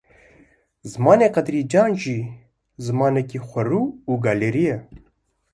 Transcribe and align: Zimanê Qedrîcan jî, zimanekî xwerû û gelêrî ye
Zimanê 0.91 1.27
Qedrîcan 1.35 1.91
jî, 2.01 2.19
zimanekî 2.85 3.39
xwerû 3.47 3.83
û 4.11 4.13
gelêrî 4.23 4.65
ye 4.71 4.77